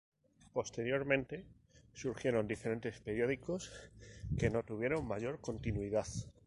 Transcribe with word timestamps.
Posteriormente 0.51 1.45
surgieron 1.93 2.47
diferentes 2.47 2.99
periódicos 2.99 3.69
que 4.35 4.49
no 4.49 4.63
tuvieron 4.63 5.07
mayor 5.07 5.39
continuidad. 5.41 6.07